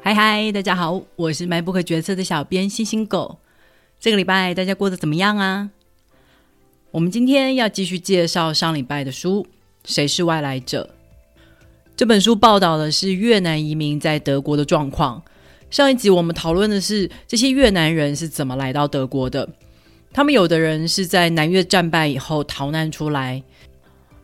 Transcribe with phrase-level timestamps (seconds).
[0.00, 3.38] 嗨嗨，大家好，我是卖不可决策的小编星星狗。
[3.98, 5.70] 这个礼拜大家过得怎么样啊？
[6.92, 9.42] 我们今天要继续介绍上礼拜的书
[9.84, 10.88] 《谁是外来者》
[11.96, 15.22] 这本书，报道的是越南移民在德国的状况。
[15.68, 19.48] 上一集我们讨论的是这些越南人是怎么来到德国的。
[20.12, 23.42] 他们有的人是在南越战败以后逃难出来，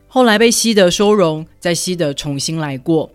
[0.07, 3.11] 后来被西德收容，在西德重新来过。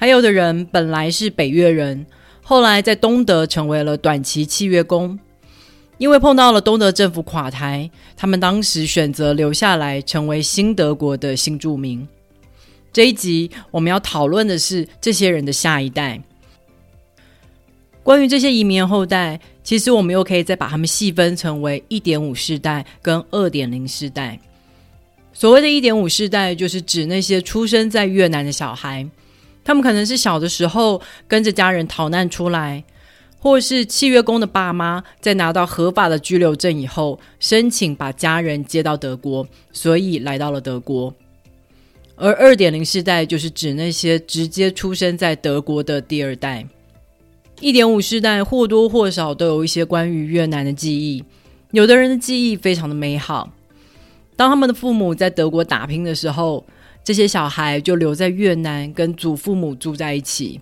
[0.00, 2.06] 还有的人本来是北越人，
[2.42, 5.20] 后来在东德成为了短期契约工，
[5.98, 12.08] 因为碰到了东德政府垮台，他们当时选择留下来，成为新德国的新住民。
[12.90, 16.18] 这一集我们要讨论的是这些人的下一代。
[18.02, 24.40] 关于这些移民后代，其实我们又可以再把他们细分成为一点五世代跟二点零世代。
[25.34, 29.06] 所谓的一点五世代，就是指那些出生在越南的小孩。
[29.62, 32.82] 他们可能是小的时候跟着家人逃难出来，
[33.38, 41.14] 或是契约工的爸妈在拿到合法的居留证以后，申请把家人接到德国，所以来到了德国。
[42.16, 46.66] 而二点零世代就是指那些直接出生在德国的第二代。
[47.60, 51.22] 一点五世代或多或少都有一些关于越南的记忆，
[51.72, 53.52] 有的人的记忆非常的美好。
[54.36, 56.64] 当他们的父母在德国打拼的时候。
[57.02, 60.60] 这些小孩就留在越南，跟祖父母住在一起。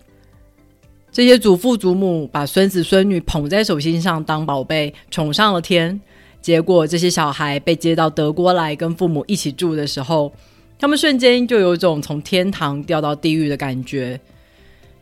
[1.10, 6.00] 这些祖父祖母把孙子孙女捧在手心上当宝贝，宠上了天。
[6.40, 10.32] 结果这些小孩被接到德国来跟父母一起住的时候，
[10.78, 14.18] 他们瞬间就有种从天堂掉到地狱的感觉。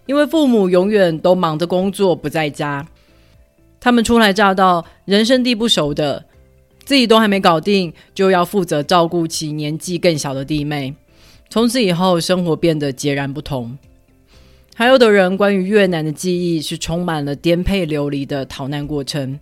[0.06, 2.86] 因为父母永远都忙着工作不在家，
[3.78, 6.24] 他们初来乍到，人生地不熟的，
[6.84, 10.94] 自己都还没搞定，就要负责照顾起年纪更小的弟妹。
[11.48, 13.76] 从此以后，生活变得截然不同。
[14.74, 19.38] 还有的人关于越南的记忆是充满了颠沛流离的逃难过程。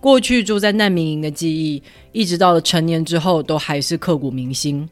[0.00, 4.88] 过去住在难民营的记忆，一直到了成年之后，都还是刻骨铭心。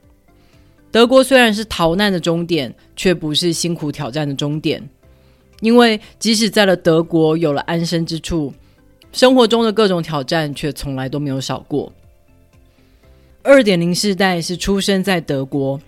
[0.91, 4.83] 德国虽然是逃难的终点，却不是辛苦挑战的终点。
[5.61, 8.53] 因为即使在了德国有了安身之处，
[9.13, 11.93] 生活中的各种挑战却从来都没有少过。
[13.43, 15.81] 二点零世代是出生在德国。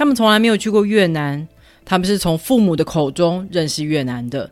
[0.00, 1.46] 他们从来没有去过越南，
[1.84, 4.50] 他们是从父母的口中认识越南的，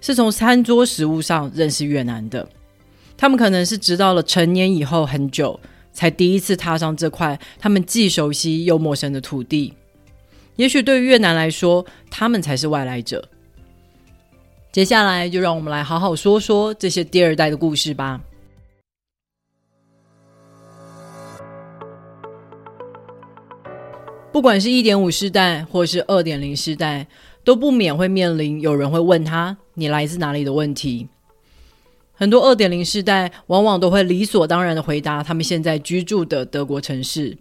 [0.00, 2.48] 是从餐桌食物上认识越南的。
[3.16, 5.60] 他们可能是直到了成年以后很久，
[5.92, 9.72] 才第一次踏上这块他们既熟悉又陌生的土地。
[10.56, 13.24] 也许对于越南来说，他们才是外来者。
[14.72, 18.20] 接下来就让我们来好好说说这些第二代的故事吧。
[24.38, 27.08] 不管是一点五世代或是二点零世代，
[27.42, 31.08] 都不免会面临有人会问他“你来自哪里”的问题。
[32.12, 37.36] 很多二点零世代往往都会理所当然的回答他们现在居住的德国城市。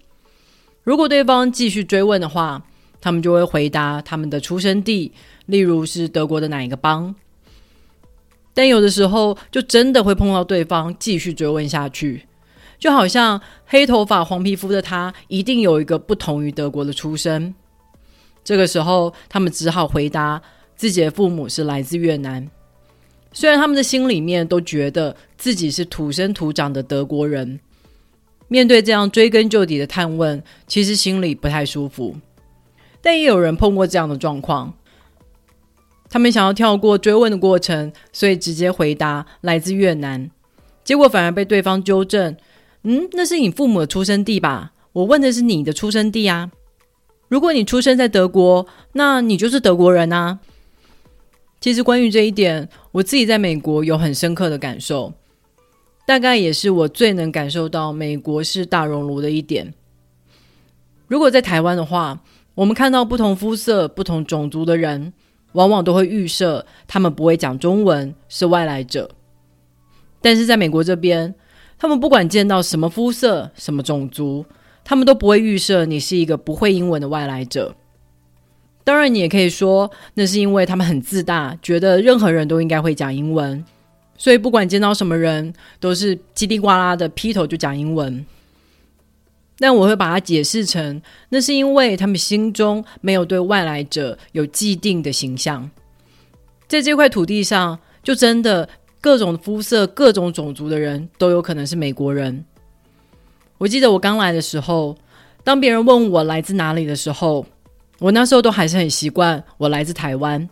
[0.82, 2.64] 如果对方继续追问的话，
[3.00, 5.12] 他们就会回答他们的出生地，
[5.46, 7.14] 例如是德国的哪一个邦。
[8.56, 12.27] 但有的时候，就真的会碰到对方继续追问下去。
[12.80, 17.54] 就好像黑头发、黄皮肤的他，一定有一个不同于德国的出身。
[18.44, 20.42] 这个时候，他们只好回答
[20.76, 22.48] 自己的父母是来自越南。
[23.34, 27.60] 虽然他们的心里面都觉得自己是土生土长的德国人，
[28.48, 32.16] 面对这样追根究底的探问，其实心里不太舒服。
[33.02, 34.74] 但也有人碰过这样的状况，
[36.10, 40.30] 他们想要跳过追问的过程，所以直接回答来自越南，
[40.84, 42.38] 结果反而被对方纠正。
[42.90, 44.72] 嗯，那是你父母的出生地吧？
[44.94, 46.50] 我问的是你的出生地啊。
[47.28, 50.40] 如果你出生在德国，那你就是德国人啊。
[51.60, 55.12] 其实关于这一点，我自己在美国有很深刻的感受，
[56.06, 59.74] 大概也是我最能感受到美国是大熔炉的一点。
[61.10, 62.24] 如果在台湾的话，
[62.56, 65.12] 我们看到不同肤色、不同种族的人，
[65.52, 69.12] 往往都会预设他们不会讲中文，是外来者。
[70.22, 71.36] 但是在美国这边。
[71.80, 74.44] 他们不管见到什么肤色、什么种族，
[74.84, 77.76] 他们都不会预设你是一个不会英文的外来者。
[78.84, 83.64] 当然，你也可以说那是因为他们很自大，觉得任何人都应该会讲英文，
[84.18, 88.26] 所以不管见到什么人都是叽里呱啦的劈头就讲英文。
[89.60, 95.70] 但我会把它解释成，那是因为他们心中没有对外来者有既定的形象，
[96.68, 98.68] 在这块土地上，就真的。
[99.08, 102.44] 各种肤色、各种种族的人都有可能是美国人。
[103.58, 104.98] 我记得我刚来的时候，
[105.46, 107.46] 当别人问我来自哪里的时候，
[108.00, 110.50] 我那时候都还是很习惯我来自台湾。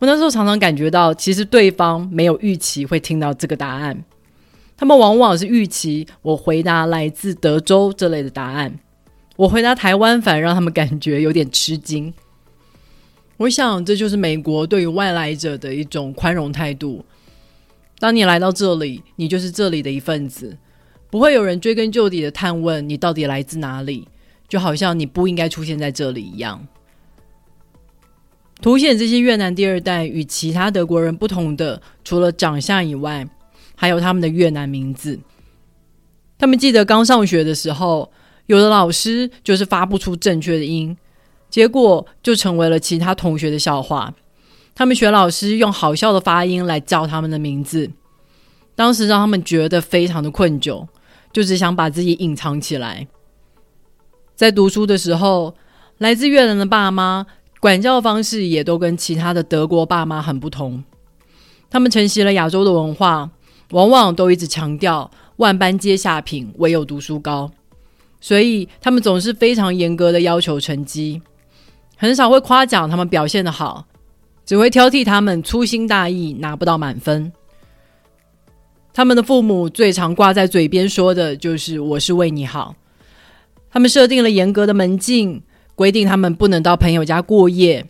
[0.00, 3.96] 我那时候常常感觉到，其实对方没有预期会听到这个答案，
[4.76, 8.76] 他们往往是预期我回答来自德州这类的答案，
[9.36, 12.12] 我回答台湾反而让他们感觉有点吃惊。
[13.36, 17.04] 我想这就是美国对于外来者的一种宽容态度。
[17.98, 20.58] 当你来到这里，你就是这里的一份子，
[21.10, 24.06] 不会有人追根究底的探问你到底来自哪里，
[24.48, 26.66] 就好像你不应该出现在这里一样。
[28.60, 33.26] 凸显这些越南第二代与其他德国人不同的，除了长相以外，
[33.74, 35.18] 还有他们的越南名字。
[36.38, 38.10] 他们记得刚上学的时候，
[38.46, 40.96] 有的老师就是发不出正确的音，
[41.48, 44.14] 结果就成为了其他同学的笑话。
[44.76, 47.90] 他们学老师用好笑的发音来叫他们的名字，
[48.76, 50.86] 当时让他们觉得非常的困窘，
[51.32, 53.08] 就只想把自己隐藏起来。
[54.36, 55.56] 在读书的时候，
[55.96, 57.26] 来自越南的爸妈。
[57.58, 60.84] 管教方式也都跟其他的德国爸妈很不同。
[61.70, 63.30] 他们承袭了亚洲的文化，
[63.70, 67.50] 往往都一直强调“万般皆下品，唯有读书高”，
[68.20, 71.20] 所以他们总是非常严格的要求成绩，
[71.96, 73.86] 很少会夸奖他们表现的好，
[74.46, 77.30] 只会挑剔他们粗心大意拿不到满分。
[78.94, 82.74] 他们的父母最常挂在嘴边说的就是“我是为你好”。
[83.68, 85.42] 他们设定了严格的门禁。
[85.76, 87.84] 规定他们不能到朋友家过夜，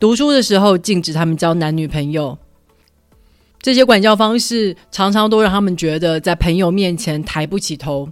[0.00, 2.36] 读书的时候禁止他们交男女朋友。
[3.60, 8.10] 这些管教方式常常都让他们觉得在朋友面前抬不起头，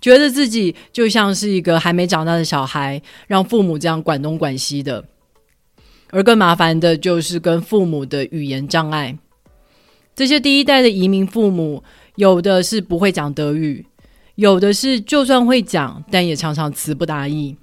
[0.00, 5.04] 觉得自己就像是一个还没长大的小孩，让父母这样管东管西的。
[6.10, 9.18] 而更麻烦的就是跟父母的语言障碍。
[10.14, 11.82] 这些第一代的移民父母，
[12.14, 13.84] 有的是不会讲德语，
[14.36, 17.56] 有的是就算会讲，但也常常词不达意。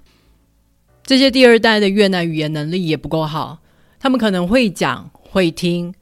[1.05, 3.59] 这些第二代的越南语言能力也不够好，
[3.99, 5.93] 他们可能会讲会听，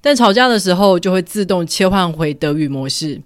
[0.00, 3.20] 但吵架的时候就会自动切换回德语模式，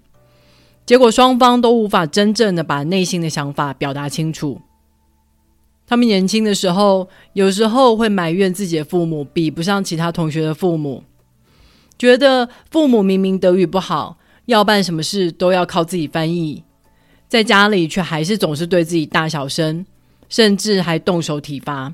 [0.85, 4.59] 结果双方都无法真正的把内心的想法表达清楚。
[5.87, 11.03] 他们年轻的时候，有时候会埋怨自己的父母比不上其他同学的父母，
[11.97, 16.63] 觉得父母明明德语不好，要办什么事都要靠自己翻译，
[17.27, 19.85] 在家里却还是总是对自己大小声。
[20.29, 21.93] 甚至还动手体罚，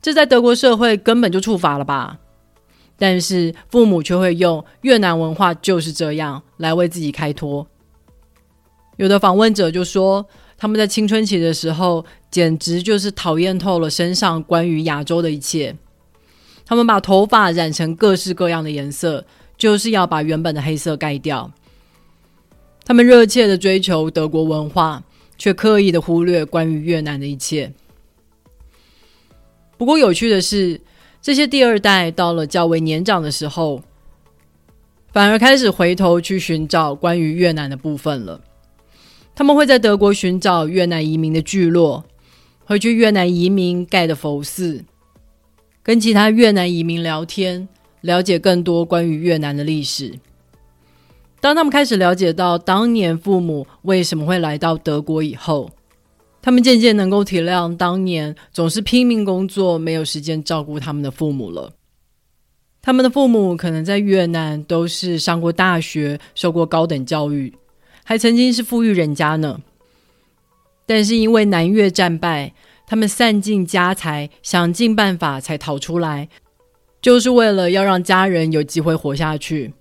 [0.00, 2.20] 这在德国社会根本就触法了吧？
[2.96, 7.66] 但是父母却会用越南文化就是这样来为自己开脱。
[8.96, 10.24] 有的访问者就说，
[10.62, 15.74] 他们在青春期的时候简直就是讨厌透了身上关于亚洲的一切。
[16.64, 19.24] 他们把头发染成各式各样的颜色，
[19.58, 21.50] 就是要把原本的黑色盖掉。
[22.84, 25.02] 他们热切的追求德国文化。
[25.38, 27.72] 却刻意的忽略关于越南的一切。
[29.76, 30.80] 不过有趣的是，
[31.20, 33.82] 这些第二代到了较为年长的时候，
[35.12, 38.40] 反而开始回头去寻找关于越南的部分了。
[39.34, 42.04] 他们会在德国寻找越南移民的聚落，
[42.64, 44.84] 会去越南移民盖的佛寺，
[45.82, 47.66] 跟其他越南移民聊天，
[48.02, 50.12] 了解更多关于越南的历史。
[51.40, 55.70] 当他们开始了解到当年父母为什么会来到德国以后，
[56.40, 61.72] 他们渐渐能够体谅当年总是拼命工作、没有时间照顾他们的父母了。
[62.80, 67.52] 他们的父母可能在越南都是上过大学、受过高等教育，
[68.04, 69.60] 还曾经是富裕人家呢。
[70.86, 72.52] 但是因为南越战败，
[72.86, 76.28] 他们散尽家财，想尽办法才逃出来，
[77.00, 79.72] 就是为了要让家人有机会活下去。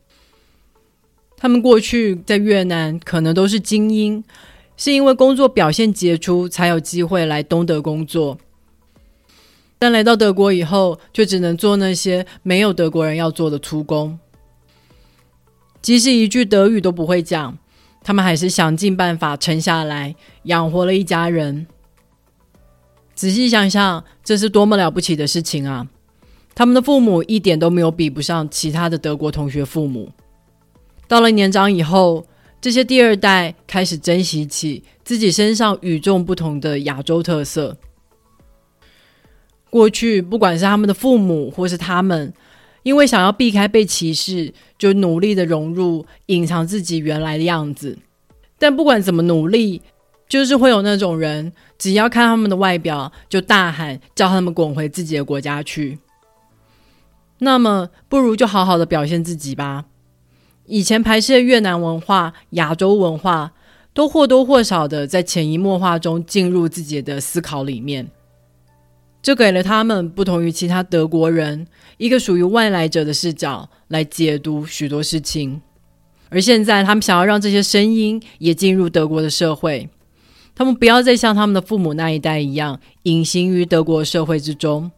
[1.36, 4.24] 他们过去在越南可能都是精英，
[4.78, 8.38] 是因为工作表现杰出才有机会来东德工作。
[9.80, 14.20] 但来到德国以后，却只能做那些没有德国人要做的粗工。
[15.82, 17.58] 即使一句德语都不会讲，
[18.04, 21.68] 他们还是想尽办法撑下来，养活了一家人。
[23.14, 25.88] 仔细想想，这是多么了不起的事情啊！
[26.56, 30.12] 他们的父母一点都没有比不上其他的德国同学父母。
[31.08, 32.26] 到了年长以后，
[32.60, 37.78] 这些第二代开始珍惜起自己身上与众不同的亚洲特色。
[39.70, 42.34] 过去，不管是他们的父母或是他们，
[42.84, 47.98] 因为想要避开被歧视，就努力的融入、隐藏自己原来的样子。
[48.58, 49.82] 但不管怎么努力，
[50.28, 56.00] 就是会有那种人，只要看他们的外表，就大喊叫他们滚回自己的国家去。
[57.40, 59.86] 那么，不如就好好的表现自己吧。
[60.68, 63.52] 以前排斥的越南文化、亚洲文化，
[63.94, 68.08] 都或多或少的在潜移默化中进入自己的思考里面。
[69.22, 75.62] 这给了他们不同于其他德国人一个属于外来者的视角来解读许多事情。
[76.30, 79.90] 而现在，他们想要让这些声音也进入德国的社会，
[80.56, 84.90] 他们不要再像他们的父母那一代一样隐形于德国社会之中。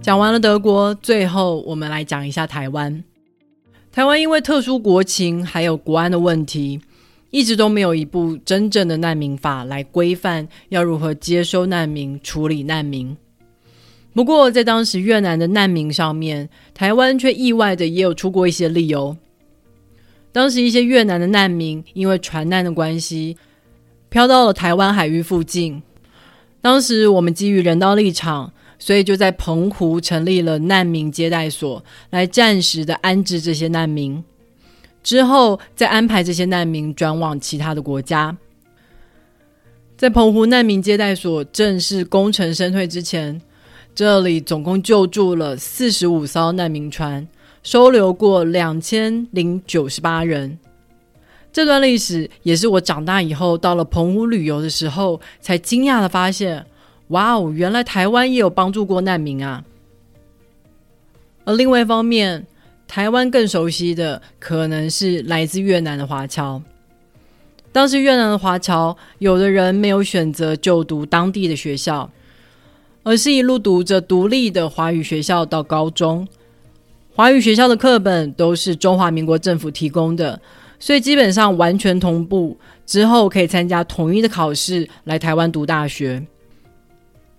[0.00, 3.02] 讲完了德国，最后我们来讲一下台湾。
[3.90, 6.80] 台湾因为特殊国情还有国安的问题，
[7.30, 13.16] 一直都没有一部真正的难民法来规范要如何接收难民、处理难民。
[14.14, 19.16] 不过，在当时越南的难民上面，台湾却意外的也有出过一些理由。
[20.32, 23.36] 当时一些越南的难民因为船难的关系，
[24.08, 25.82] 飘到了台湾海域附近。
[26.60, 34.24] 当时我们基于人道立场，所以就在澎湖成立了难民接待所，来暂时的安置这些难民。
[35.08, 38.36] 之后再安排这些难民转往其他的国家。
[39.96, 43.40] 在澎湖难民接待所正式功成身退之前。
[43.94, 47.26] 这里总共救助了四十五艘难民船，
[47.62, 50.58] 收留过两千零九十八人。
[51.50, 56.66] 这段历史也是我长大以后到了澎湖旅游的时候，才惊讶的发现：
[57.08, 59.64] 哇哦，原来台湾也有帮助过难民啊！
[61.46, 62.46] 而另外一方面，
[62.88, 66.60] 台湾更熟悉的可能是来自越南的华侨。
[67.70, 72.10] 当时越南的华侨，有的人没有选择就读当地的学校。
[73.04, 76.28] 而是一路读着独立的华语学校到高中，
[77.14, 80.38] 华语学校的课本都是中华民国政府提供的，
[80.78, 82.58] 所以基本上完全同步。
[82.84, 86.26] 之后可以参加统一的考试来台湾读大学。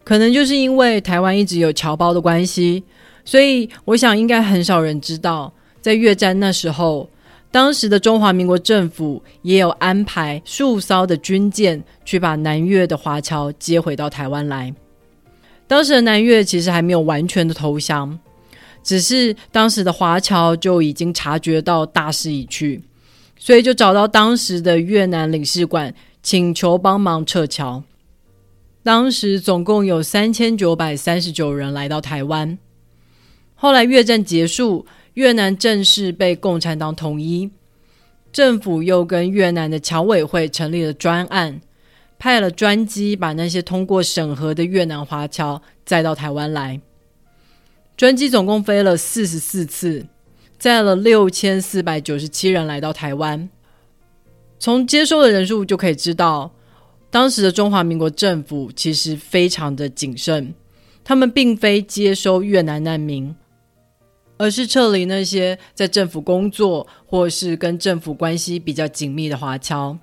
[0.03, 2.83] 可能就是因为台湾一直有侨胞的关系，
[3.29, 7.07] 所以我想应该很少人知道，在越战那时候，
[7.51, 14.74] 当时的中华民国政府也有安排数艘的军舰去把南越的华侨接回到台湾来。
[15.67, 18.17] 当时的南越其实还没有完全的投降，
[18.81, 22.81] 只是当时的华侨就已经察觉到大势已去，
[23.38, 25.93] 所以就找到当时的越南领事馆，
[26.24, 27.83] 请求帮忙撤侨。
[28.81, 32.57] 当时总共有三千九百三十九人来到台湾。
[33.61, 34.85] 后来越战结束，
[35.15, 37.51] 越南正式被共产党统一，
[38.31, 41.59] 政府又跟越南的侨委会成立了专案。
[42.17, 46.79] 派了专机把那些通过审核的越南华侨载到台湾来。
[47.97, 50.05] 专机总共飞了四十四次，
[50.57, 53.49] 载了六千四百九十七人来到台湾。
[54.57, 56.51] 从接收的人数就可以知道，
[57.09, 60.53] 当时的中华民国政府其实非常的谨慎，
[61.03, 63.33] 他们并非接收越南难民，
[64.39, 69.96] 而是撤离那些在政府工作或是跟政府关系比较紧密的华侨。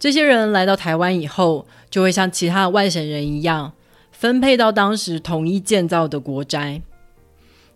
[0.00, 3.72] 这些人来到台湾以后，就会像其他的外省人一样，
[4.10, 6.82] 分配到当时统一建造的国宅。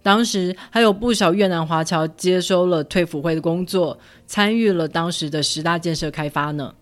[0.03, 3.97] 当时还有不少越南华侨接收了退辅会的工作，
[4.27, 6.75] 参与了当时的十大建设开发呢。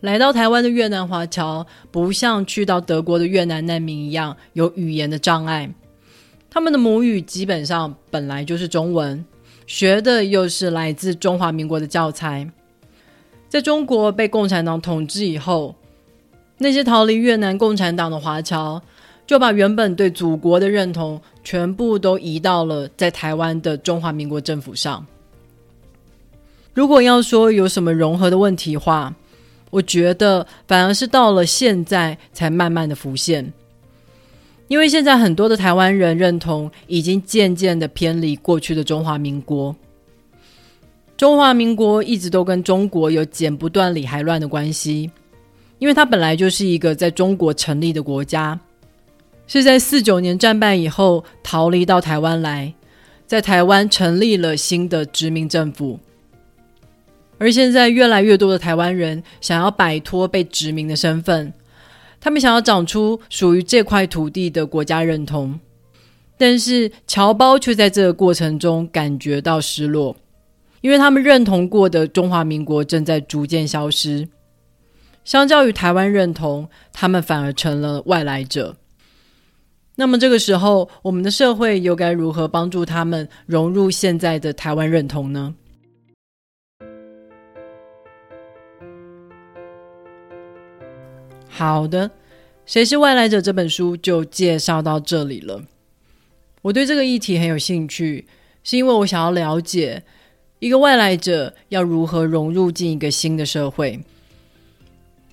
[0.00, 5.70] 来到台湾的越南华侨，不像去到德国的越南难民一样有语言的障碍，
[6.56, 9.22] 他们的母语基本上本来就是中文，
[9.66, 12.50] 学的又是来自中华民国的教材。
[13.46, 15.74] 在中国被共产党统治以后，
[16.56, 18.80] 那些逃离越南共产党的华侨，
[19.26, 25.06] 就把原本对祖国的认同全部都移到了在台湾的中华民国政府上。
[26.72, 29.14] 如果要说有什么融合的问题话，
[29.68, 33.52] 我觉得反而是到了现在才慢慢的浮现，
[34.68, 39.74] 因为现在很多的台湾人认同已经渐渐的偏离过去的中华民国。
[41.16, 45.10] 中华民国一直都跟中国有剪不断理还乱的关系，
[45.78, 48.58] 因为它本来就是一个在中国成立的国家，
[49.46, 52.74] 是在四九年战败以后逃离到台湾来，
[53.26, 55.98] 在台湾成立了新的殖民政府。
[57.38, 61.52] 而现在越来越多的台湾人想要摆脱被殖民的身份，
[62.26, 65.60] 他们想要长出属于这块土地的国家认同，
[66.36, 70.16] 但是侨胞却在这个过程中感觉到失落。
[70.80, 74.26] 因为他们认同过的中华民国正在逐渐消失，
[75.24, 78.74] 相较于台湾认同，他们反而成了外来者。
[79.94, 85.54] 那么这个时候，我们的社会又该如何帮助他们融入现在的台湾认同呢？
[91.58, 92.06] 好的，
[92.66, 95.62] 《谁是外来者》这本书就介绍到这里了。
[96.60, 98.26] 我对这个议题很有兴趣，
[98.62, 100.02] 是因为我想要了解。
[100.58, 103.98] 一个外来者要如何融入进一个新的社会。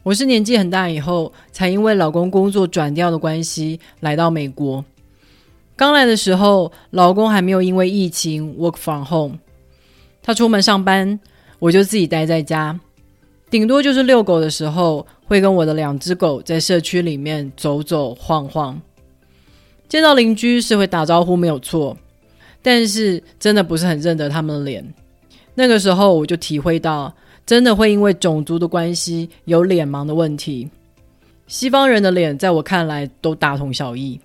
[0.03, 4.85] 我是年纪很大以后，才因为老公工作转调的关系来到美国。
[5.75, 9.39] 刚来的时候，老公还没有因为疫情 work from home，
[10.21, 11.19] 他出门上班，
[11.59, 12.79] 我就自己待在家，
[13.49, 18.79] 顶多就是遛狗的时候，会跟我的两只狗在社区里面走走晃晃。
[19.89, 21.97] 见到邻居是会打招呼没有错，
[22.61, 24.93] 但是真的不是很认得他们的脸。
[25.55, 27.11] 那个时候我就体会到。
[27.45, 30.69] 真的会因为种族的关系有脸盲的问题。
[31.45, 34.17] 西方人的脸在我看来都大同小异。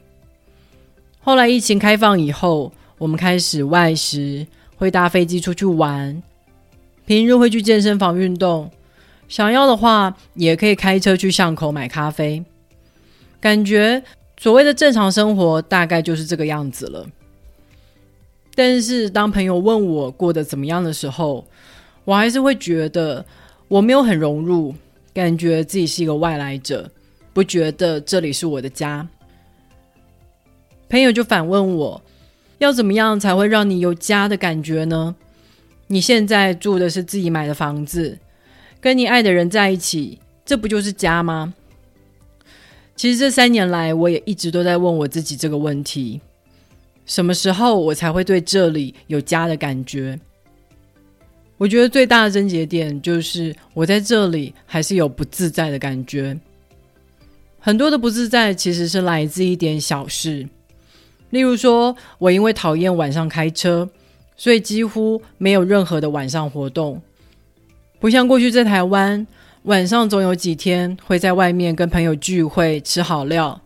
[1.18, 4.46] 后来疫情开放以后，我们开始外食，
[4.76, 6.22] 会搭飞机出去玩，
[7.06, 8.70] 平日会去健身房运动，
[9.28, 12.42] 想要的话也可以开车去巷口买咖啡。
[13.40, 14.02] 感觉
[14.40, 17.06] 所谓的正常生活大概就是这个样子了。
[18.54, 21.46] 但是当朋友问我过得怎么样的时候，
[22.04, 23.24] 我还是会觉得
[23.68, 24.74] 我没有很融入，
[25.14, 26.90] 感觉自己是一个外来者，
[27.32, 29.06] 不觉得这里是我的家。
[30.88, 32.02] 朋友就反问我，
[32.58, 35.14] 要怎么样才会让你有家的感觉呢？
[35.86, 38.18] 你现在住的是自己买的房子，
[38.80, 41.52] 跟你爱的人在一起，这不就是家吗？
[42.94, 46.20] 其实这三年来，我也一直都在问我自己这个问题：
[47.06, 50.18] 什么时候我才会对这里有家的感觉？
[51.56, 56.38] 我觉得最大的症结点就是我在这里还是有不自在的感觉。
[57.58, 60.48] 很多的不自在其实是来自一点小事，
[61.30, 63.90] 例如说我因为讨厌晚上开车，
[64.36, 67.02] 所以几乎没有任何的晚上活动。
[68.00, 69.26] 不像过去在台湾，
[69.64, 73.60] 晚上总有几天会在外面跟朋友聚会吃好料。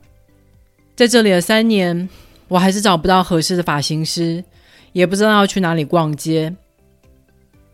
[0.97, 2.09] 在这里的三年，
[2.49, 4.43] 我还是找不到合适的发型师，
[4.93, 6.55] 也不知道要去哪里逛街。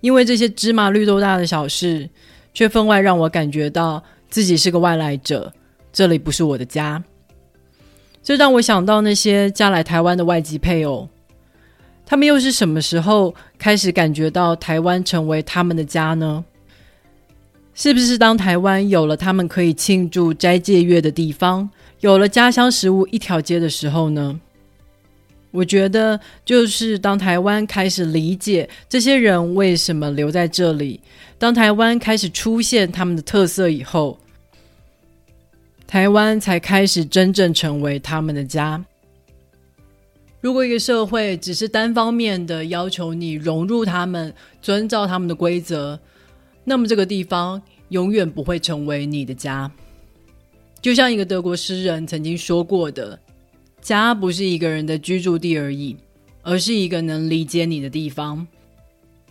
[0.01, 2.09] 因为这些芝麻绿豆大的小事，
[2.53, 5.53] 却分外让我感觉到自己是个外来者，
[5.93, 7.03] 这里不是我的家。
[8.23, 11.09] 这让我想到那些嫁来台湾的外籍配偶，
[12.05, 16.45] 他们又是什么时候开始感觉到台湾成为他们的家呢？
[17.81, 24.41] 是不是当台湾有了他们可以庆祝斋戒月的地方，有了家乡食物一条街的时候呢？
[25.53, 31.01] 我觉得，就是当台湾开始理解这些人为什么留在这里，
[31.39, 34.19] 当台湾开始出现他们的特色以后，
[35.87, 38.85] 台湾才开始真正成为他们的家。
[40.41, 45.99] 如果一个社会只是单方面的要求你融入他们、遵照他们的规则，
[46.69, 49.69] 那么这个地方永远不会成为你的家。
[50.81, 53.19] 就像一个德国诗人曾经说过的。
[53.81, 55.97] 家不是一个人的居住地而已，
[56.43, 58.45] 而是一个能理解你的地方。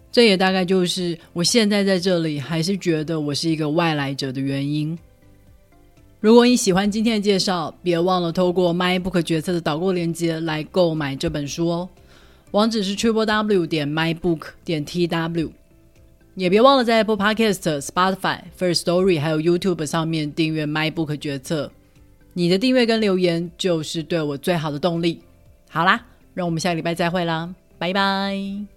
[0.10, 4.98] 这也大概就是我现在在这里还是觉得我是一个外来者的原因。
[6.22, 11.90] 如果你喜欢今天的介绍，别忘了透过 MyBook 决策的导购链接来购买这本书哦。
[12.52, 15.52] 网址是 triple w 点 mybook 点 tw。
[16.38, 21.72] 也别忘了在 Apple Podcast、Spotify、First Story 还有 YouTube 上面订阅 MyBook 决策。
[22.34, 25.24] 你的订阅跟留言就是对我最好的动力。
[25.68, 28.68] 好啦，让我们下个礼拜再会啦，拜拜。